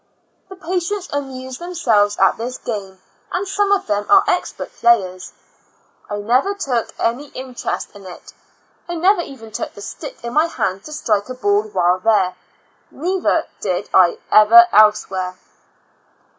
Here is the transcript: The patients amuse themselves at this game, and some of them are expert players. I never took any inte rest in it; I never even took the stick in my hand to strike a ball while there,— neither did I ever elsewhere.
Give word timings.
The 0.49 0.55
patients 0.55 1.09
amuse 1.13 1.59
themselves 1.59 2.17
at 2.17 2.35
this 2.35 2.57
game, 2.57 2.97
and 3.31 3.47
some 3.47 3.71
of 3.71 3.85
them 3.85 4.07
are 4.09 4.23
expert 4.27 4.73
players. 4.73 5.31
I 6.09 6.17
never 6.17 6.55
took 6.55 6.91
any 6.97 7.27
inte 7.35 7.65
rest 7.67 7.91
in 7.95 8.07
it; 8.07 8.33
I 8.89 8.95
never 8.95 9.21
even 9.21 9.51
took 9.51 9.75
the 9.75 9.81
stick 9.83 10.23
in 10.23 10.33
my 10.33 10.47
hand 10.47 10.85
to 10.85 10.91
strike 10.91 11.29
a 11.29 11.35
ball 11.35 11.61
while 11.69 11.99
there,— 11.99 12.35
neither 12.89 13.45
did 13.59 13.91
I 13.93 14.17
ever 14.31 14.65
elsewhere. 14.71 15.37